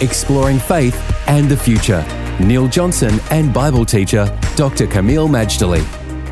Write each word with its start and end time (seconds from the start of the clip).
Exploring 0.00 0.58
faith 0.58 0.96
and 1.28 1.46
the 1.50 1.56
future. 1.56 2.02
Neil 2.40 2.68
Johnson 2.68 3.20
and 3.30 3.52
Bible 3.52 3.84
teacher 3.84 4.24
Dr. 4.56 4.86
Kameel 4.86 5.28
Majdali. 5.28 5.84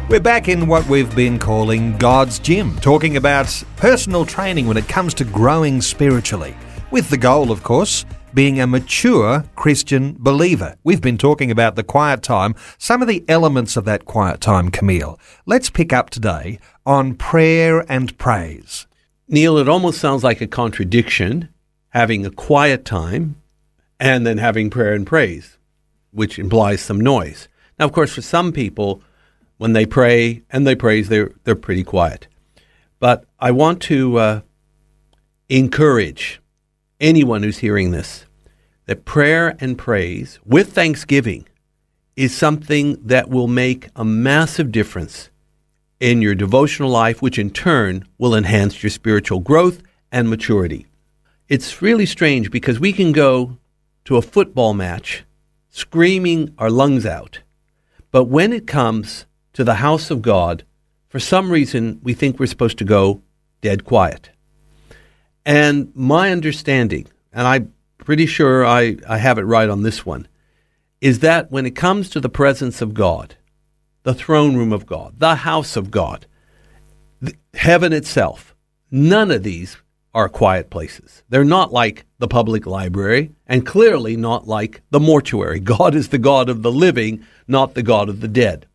We're 0.08 0.20
back 0.20 0.48
in 0.48 0.66
what 0.66 0.88
we've 0.88 1.14
been 1.14 1.38
calling 1.38 1.98
God's 1.98 2.38
Gym, 2.38 2.78
talking 2.78 3.18
about 3.18 3.62
personal 3.76 4.24
training 4.24 4.66
when 4.66 4.78
it 4.78 4.88
comes 4.88 5.12
to 5.14 5.24
growing 5.26 5.82
spiritually, 5.82 6.56
with 6.90 7.10
the 7.10 7.18
goal, 7.18 7.52
of 7.52 7.62
course, 7.62 8.06
being 8.32 8.58
a 8.58 8.66
mature 8.66 9.44
Christian 9.54 10.16
believer. 10.18 10.74
We've 10.82 11.02
been 11.02 11.18
talking 11.18 11.50
about 11.50 11.76
the 11.76 11.84
quiet 11.84 12.22
time, 12.22 12.54
some 12.78 13.02
of 13.02 13.08
the 13.08 13.22
elements 13.28 13.76
of 13.76 13.84
that 13.84 14.06
quiet 14.06 14.40
time, 14.40 14.70
Kameel. 14.70 15.18
Let's 15.44 15.68
pick 15.68 15.92
up 15.92 16.08
today 16.08 16.58
on 16.86 17.16
prayer 17.16 17.84
and 17.86 18.16
praise. 18.16 18.86
Neil, 19.28 19.58
it 19.58 19.68
almost 19.68 20.00
sounds 20.00 20.24
like 20.24 20.40
a 20.40 20.46
contradiction 20.46 21.50
having 21.90 22.24
a 22.24 22.30
quiet 22.30 22.86
time 22.86 23.36
and 24.00 24.26
then 24.26 24.38
having 24.38 24.70
prayer 24.70 24.94
and 24.94 25.06
praise, 25.06 25.58
which 26.10 26.38
implies 26.38 26.80
some 26.80 27.00
noise. 27.00 27.48
Now, 27.78 27.86
of 27.86 27.92
course, 27.92 28.14
for 28.14 28.22
some 28.22 28.52
people, 28.52 29.02
when 29.56 29.72
they 29.72 29.86
pray 29.86 30.42
and 30.50 30.66
they 30.66 30.74
praise, 30.74 31.08
they're, 31.08 31.32
they're 31.44 31.54
pretty 31.54 31.84
quiet. 31.84 32.28
But 33.00 33.24
I 33.38 33.50
want 33.50 33.80
to 33.82 34.18
uh, 34.18 34.40
encourage 35.48 36.40
anyone 37.00 37.42
who's 37.42 37.58
hearing 37.58 37.90
this 37.90 38.24
that 38.86 39.04
prayer 39.04 39.54
and 39.60 39.76
praise 39.76 40.38
with 40.46 40.72
thanksgiving 40.72 41.46
is 42.16 42.34
something 42.34 42.98
that 43.04 43.28
will 43.28 43.46
make 43.46 43.88
a 43.94 44.04
massive 44.04 44.72
difference 44.72 45.28
in 46.00 46.22
your 46.22 46.34
devotional 46.34 46.88
life, 46.88 47.20
which 47.20 47.38
in 47.38 47.50
turn 47.50 48.04
will 48.16 48.34
enhance 48.34 48.82
your 48.82 48.90
spiritual 48.90 49.40
growth 49.40 49.82
and 50.10 50.30
maturity. 50.30 50.86
It's 51.48 51.82
really 51.82 52.06
strange 52.06 52.50
because 52.50 52.80
we 52.80 52.92
can 52.92 53.12
go 53.12 53.58
to 54.08 54.16
a 54.16 54.22
football 54.22 54.72
match 54.72 55.26
screaming 55.68 56.54
our 56.56 56.70
lungs 56.70 57.04
out, 57.04 57.40
but 58.10 58.24
when 58.24 58.54
it 58.54 58.66
comes 58.66 59.26
to 59.52 59.62
the 59.62 59.74
house 59.74 60.10
of 60.10 60.22
God, 60.22 60.64
for 61.10 61.20
some 61.20 61.50
reason 61.50 62.00
we 62.02 62.14
think 62.14 62.40
we're 62.40 62.46
supposed 62.46 62.78
to 62.78 62.86
go 62.86 63.20
dead 63.60 63.84
quiet. 63.84 64.30
And 65.44 65.92
my 65.94 66.32
understanding, 66.32 67.06
and 67.34 67.46
I'm 67.46 67.74
pretty 67.98 68.24
sure 68.24 68.64
I, 68.64 68.96
I 69.06 69.18
have 69.18 69.36
it 69.36 69.42
right 69.42 69.68
on 69.68 69.82
this 69.82 70.06
one, 70.06 70.26
is 71.02 71.18
that 71.18 71.50
when 71.50 71.66
it 71.66 71.76
comes 71.76 72.08
to 72.08 72.18
the 72.18 72.30
presence 72.30 72.80
of 72.80 72.94
God, 72.94 73.36
the 74.04 74.14
throne 74.14 74.56
room 74.56 74.72
of 74.72 74.86
God, 74.86 75.20
the 75.20 75.34
house 75.34 75.76
of 75.76 75.90
God, 75.90 76.24
heaven 77.52 77.92
itself, 77.92 78.54
none 78.90 79.30
of 79.30 79.42
these 79.42 79.76
are 80.14 80.28
quiet 80.28 80.70
places. 80.70 81.22
They're 81.28 81.44
not 81.44 81.72
like 81.72 82.04
the 82.18 82.28
public 82.28 82.66
library, 82.66 83.30
and 83.46 83.66
clearly 83.66 84.16
not 84.16 84.48
like 84.48 84.82
the 84.90 85.00
mortuary. 85.00 85.60
God 85.76 85.94
is 85.94 86.08
the 86.08 86.18
God 86.18 86.48
of 86.48 86.62
the 86.62 86.72
living, 86.72 87.24
not 87.46 87.74
the 87.74 87.82
God 87.82 88.08
of 88.08 88.20
the 88.20 88.28
dead. 88.28 88.66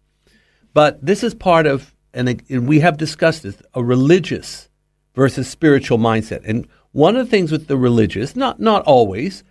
But 0.73 1.03
this 1.05 1.23
is 1.23 1.33
part 1.33 1.65
of, 1.65 1.93
and 2.13 2.43
we 2.67 2.79
have 2.79 2.97
discussed 2.97 3.43
this, 3.43 3.61
a 3.73 3.83
religious 3.83 4.69
versus 5.15 5.47
spiritual 5.47 5.97
mindset. 5.97 6.41
And 6.45 6.67
one 6.91 7.15
of 7.15 7.25
the 7.25 7.29
things 7.29 7.51
with 7.51 7.67
the 7.67 7.77
religious, 7.77 8.35
not 8.35 8.59
not 8.59 8.83
always, 8.83 9.43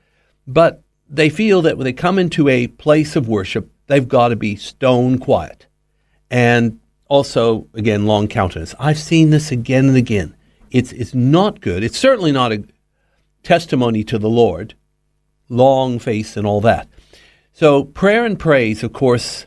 but 0.46 0.82
they 1.08 1.28
feel 1.28 1.62
that 1.62 1.76
when 1.76 1.84
they 1.84 1.92
come 1.92 2.18
into 2.18 2.48
a 2.48 2.68
place 2.68 3.16
of 3.16 3.28
worship, 3.28 3.70
they've 3.86 4.08
got 4.08 4.28
to 4.28 4.36
be 4.36 4.56
stone 4.56 5.18
quiet. 5.18 5.66
And 6.30 6.80
also, 7.08 7.66
again, 7.74 8.06
long 8.06 8.26
countenance. 8.26 8.74
I've 8.78 8.98
seen 8.98 9.30
this 9.30 9.52
again 9.52 9.88
and 9.88 9.96
again. 9.96 10.34
It's 10.72 10.90
it's 10.92 11.14
not 11.14 11.60
good. 11.60 11.84
It's 11.84 11.98
certainly 11.98 12.32
not 12.32 12.50
a 12.50 12.64
testimony 13.42 14.02
to 14.04 14.18
the 14.18 14.30
Lord, 14.30 14.74
long 15.48 15.98
face 15.98 16.36
and 16.36 16.46
all 16.46 16.62
that. 16.62 16.88
So 17.52 17.84
prayer 17.84 18.24
and 18.24 18.38
praise, 18.38 18.82
of 18.82 18.94
course, 18.94 19.46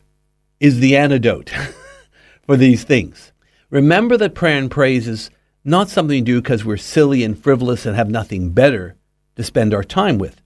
is 0.60 0.80
the 0.80 0.96
antidote 0.96 1.52
for 2.46 2.56
these 2.56 2.84
things. 2.84 3.32
Remember 3.72 4.16
that 4.18 4.36
prayer 4.36 4.60
and 4.60 4.70
praise 4.70 5.08
is 5.08 5.32
not 5.64 5.90
something 5.90 6.24
to 6.24 6.32
do 6.32 6.42
because 6.42 6.64
we're 6.64 6.78
silly 6.78 7.24
and 7.24 7.38
frivolous 7.38 7.88
and 7.88 7.96
have 7.96 8.10
nothing 8.10 8.52
better 8.52 8.96
to 9.36 9.44
spend 9.44 9.74
our 9.74 9.84
time 9.84 10.20
with. 10.20 10.40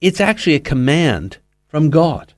It's 0.00 0.20
actually 0.20 0.54
a 0.54 0.60
command 0.60 1.38
from 1.66 1.90
God. 1.90 2.32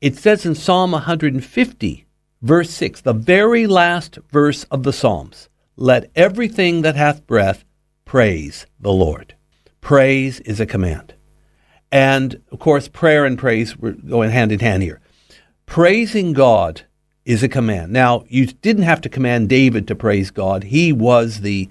It 0.00 0.16
says 0.16 0.44
in 0.44 0.56
Psalm 0.56 0.90
150, 0.90 2.06
verse 2.42 2.70
6, 2.70 3.00
the 3.02 3.12
very 3.12 3.66
last 3.68 4.18
verse 4.30 4.64
of 4.64 4.82
the 4.82 4.92
Psalms, 4.92 5.48
let 5.78 6.10
everything 6.16 6.82
that 6.82 6.96
hath 6.96 7.24
breath 7.24 7.64
praise 8.04 8.66
the 8.80 8.92
Lord. 8.92 9.36
Praise 9.80 10.40
is 10.40 10.58
a 10.58 10.66
command. 10.66 11.14
And 11.92 12.42
of 12.50 12.58
course, 12.58 12.88
prayer 12.88 13.24
and 13.24 13.38
praise 13.38 13.76
were 13.76 13.92
going 13.92 14.30
hand 14.30 14.50
in 14.50 14.58
hand 14.58 14.82
here. 14.82 15.00
Praising 15.66 16.32
God 16.32 16.82
is 17.24 17.44
a 17.44 17.48
command. 17.48 17.92
Now, 17.92 18.24
you 18.28 18.46
didn't 18.46 18.82
have 18.82 19.00
to 19.02 19.08
command 19.08 19.48
David 19.48 19.86
to 19.86 19.94
praise 19.94 20.32
God. 20.32 20.64
He 20.64 20.92
was 20.92 21.42
the, 21.42 21.68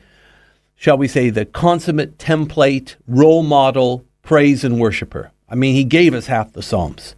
shall 0.76 0.98
we 0.98 1.10
say, 1.10 1.30
the 1.30 1.46
consummate 1.46 2.18
template, 2.18 2.96
role 3.08 3.44
model, 3.44 4.06
praise 4.22 4.64
and 4.64 4.80
worshiper. 4.80 5.32
I 5.50 5.56
mean, 5.56 5.76
he 5.76 5.84
gave 5.84 6.14
us 6.14 6.28
half 6.28 6.54
the 6.54 6.64
Psalms. 6.64 7.14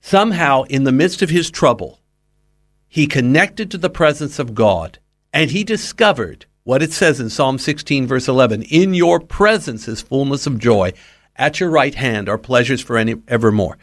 Somehow, 0.00 0.62
in 0.64 0.84
the 0.84 0.92
midst 0.92 1.22
of 1.22 1.30
his 1.30 1.50
trouble, 1.50 1.98
he 2.86 3.08
connected 3.08 3.68
to 3.72 3.78
the 3.78 3.90
presence 3.90 4.38
of 4.38 4.54
God 4.54 5.00
and 5.34 5.50
he 5.50 5.64
discovered 5.64 6.46
what 6.62 6.80
it 6.82 6.92
says 6.92 7.20
in 7.20 7.28
Psalm 7.28 7.58
16, 7.58 8.06
verse 8.06 8.28
11 8.28 8.62
In 8.62 8.94
your 8.94 9.18
presence 9.20 9.88
is 9.88 10.00
fullness 10.00 10.46
of 10.46 10.58
joy. 10.58 10.92
At 11.36 11.58
your 11.58 11.68
right 11.68 11.94
hand 11.94 12.28
are 12.28 12.38
pleasures 12.38 12.80
for 12.80 12.96
evermore. 13.26 13.76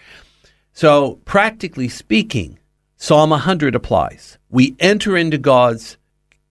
So, 0.71 1.19
practically 1.25 1.89
speaking, 1.89 2.57
Psalm 2.95 3.31
100 3.31 3.75
applies. 3.75 4.37
We 4.49 4.75
enter 4.79 5.17
into 5.17 5.37
God's 5.37 5.97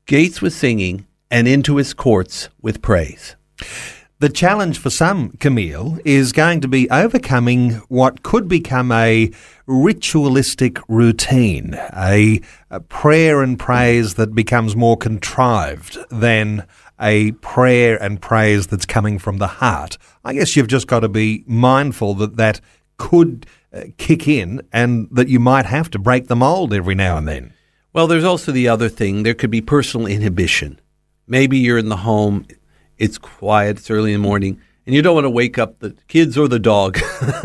gates 0.04 0.42
with 0.42 0.52
singing 0.52 1.06
and 1.30 1.48
into 1.48 1.76
his 1.76 1.94
courts 1.94 2.50
with 2.60 2.82
praise. 2.82 3.36
The 4.20 4.28
challenge 4.28 4.78
for 4.78 4.90
some, 4.90 5.30
Kameel, 5.38 5.98
is 6.04 6.32
going 6.32 6.60
to 6.60 6.68
be 6.68 6.90
overcoming 6.90 7.70
what 7.88 8.22
could 8.22 8.48
become 8.48 8.92
a 8.92 9.30
ritualistic 9.66 10.76
routine, 10.88 11.74
a, 11.96 12.42
a, 12.68 12.80
prayer 12.80 13.40
and 13.42 13.58
praise 13.58 14.16
that 14.16 14.34
becomes 14.34 14.76
more 14.76 14.98
contrived 14.98 15.96
than 16.10 16.66
a 17.00 17.32
prayer 17.32 17.96
and 17.96 18.20
praise 18.20 18.66
that's 18.66 18.84
coming 18.84 19.18
from 19.18 19.38
the 19.38 19.46
heart. 19.46 19.96
I 20.22 20.34
guess 20.34 20.54
you've 20.54 20.68
just 20.68 20.86
got 20.86 21.00
to 21.00 21.08
be 21.08 21.42
mindful 21.46 22.12
that 22.16 22.36
that 22.36 22.60
could 22.98 23.46
uh, 23.72 23.84
kick 23.96 24.28
in 24.28 24.60
and 24.70 25.08
that 25.12 25.28
you 25.28 25.40
might 25.40 25.64
have 25.64 25.88
to 25.92 25.98
break 25.98 26.26
the 26.26 26.36
mold 26.36 26.74
every 26.74 26.94
now 26.94 27.16
and 27.16 27.26
then. 27.26 27.54
Well, 27.94 28.06
there's 28.06 28.24
also 28.24 28.52
the 28.52 28.68
other 28.68 28.90
thing. 28.90 29.22
There 29.22 29.32
could 29.32 29.50
be 29.50 29.62
personal 29.62 30.06
inhibition. 30.06 30.78
Maybe 31.26 31.56
you're 31.56 31.78
in 31.78 31.88
the 31.88 31.96
home, 31.96 32.44
it's 33.00 33.18
quiet, 33.18 33.78
it's 33.78 33.90
early 33.90 34.12
in 34.12 34.20
the 34.20 34.28
morning, 34.28 34.60
and 34.86 34.94
you 34.94 35.02
don't 35.02 35.14
want 35.14 35.24
to 35.24 35.30
wake 35.30 35.58
up 35.58 35.78
the 35.78 35.96
kids 36.06 36.36
or 36.36 36.46
the 36.46 36.58
dog 36.58 36.98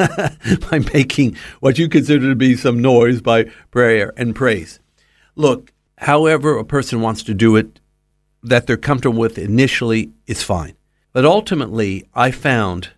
by 0.69 0.79
making 0.93 1.35
what 1.61 1.79
you 1.79 1.87
consider 1.87 2.29
to 2.29 2.35
be 2.35 2.55
some 2.55 2.81
noise 2.81 3.21
by 3.21 3.45
prayer 3.71 4.13
and 4.17 4.35
praise. 4.35 4.79
Look, 5.35 5.71
however 5.97 6.57
a 6.57 6.65
person 6.65 7.01
wants 7.01 7.23
to 7.23 7.33
do 7.33 7.55
it, 7.55 7.79
that 8.43 8.67
they're 8.67 8.77
comfortable 8.77 9.17
with 9.17 9.37
initially 9.37 10.11
is 10.27 10.43
fine. 10.43 10.75
But 11.13 11.25
ultimately, 11.25 12.07
I 12.13 12.31
found 12.31 12.89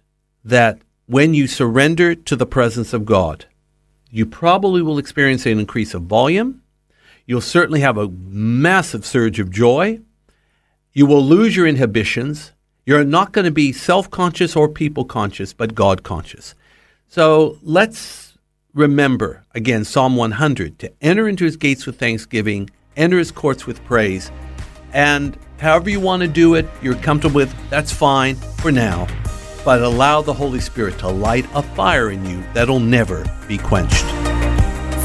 that 0.43 0.79
when 1.05 1.33
you 1.33 1.45
surrender 1.47 2.15
to 2.15 2.35
the 2.35 2.45
presence 2.45 2.91
of 2.91 3.05
God, 3.05 3.45
you 4.09 4.25
probably 4.25 4.81
will 4.81 4.97
experience 4.97 5.45
an 5.45 5.59
increase 5.59 5.93
of 5.93 6.03
volume. 6.03 6.63
You'll 7.27 7.41
certainly 7.41 7.81
have 7.81 7.97
a 7.97 8.09
massive 8.09 9.05
surge 9.05 9.39
of 9.39 9.51
joy. 9.51 9.99
You 10.97 11.05
will 11.05 11.23
lose 11.23 11.55
your 11.55 11.67
inhibitions. 11.67 12.53
You're 12.87 13.03
not 13.03 13.31
going 13.31 13.45
to 13.45 13.51
be 13.51 13.71
self 13.71 14.09
conscious 14.09 14.55
or 14.55 14.67
people 14.67 15.05
conscious, 15.05 15.53
but 15.53 15.75
God 15.75 16.01
conscious. 16.01 16.55
So 17.07 17.59
let's 17.61 18.35
remember, 18.73 19.45
again, 19.53 19.85
Psalm 19.85 20.15
100 20.15 20.79
to 20.79 20.91
enter 20.99 21.27
into 21.27 21.45
his 21.45 21.55
gates 21.55 21.85
with 21.85 21.99
thanksgiving, 21.99 22.71
enter 22.95 23.19
his 23.19 23.29
courts 23.29 23.67
with 23.67 23.85
praise. 23.85 24.31
And 24.91 25.37
however 25.59 25.91
you 25.91 25.99
want 25.99 26.23
to 26.23 26.27
do 26.27 26.55
it, 26.55 26.65
you're 26.81 26.95
comfortable 26.95 27.35
with, 27.35 27.55
that's 27.69 27.91
fine 27.91 28.33
for 28.33 28.71
now. 28.71 29.05
but 29.63 29.83
allow 29.83 30.23
the 30.23 30.33
Holy 30.33 30.61
Spirit 30.61 30.97
to 30.97 31.09
light 31.09 31.45
a 31.53 31.61
fire 31.61 32.09
in 32.09 32.25
you 32.25 32.43
that'll 32.55 32.79
never 32.79 33.23
be 33.47 33.59
quenched. 33.59 34.26